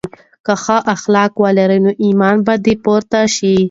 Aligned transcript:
که 0.45 0.53
ښه 0.63 0.77
اخلاق 0.93 1.33
ولرې 1.43 1.79
نو 1.85 1.91
ایمان 2.05 2.37
به 2.45 2.53
دې 2.65 2.73
پوره 2.83 3.21
شي. 3.35 3.53